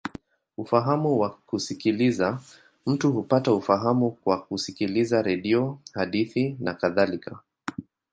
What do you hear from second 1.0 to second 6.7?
wa kusikiliza: mtu hupata ufahamu kwa kusikiliza redio, hadithi,